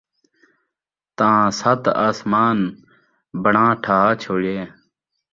تاں 1.17 1.41
ست 1.59 1.83
اَسمان 2.07 2.59
بݨا 3.43 3.67
ٹھہا 3.83 4.01
چھوڑیے، 4.21 4.63